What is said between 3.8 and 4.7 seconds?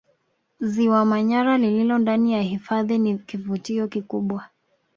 kikubwa